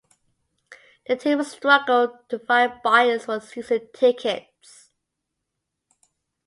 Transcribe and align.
The 1.05 1.15
team 1.15 1.43
struggled 1.43 2.27
to 2.29 2.39
find 2.39 2.73
buyers 2.83 3.25
for 3.25 3.39
season 3.39 3.87
tickets. 3.93 4.89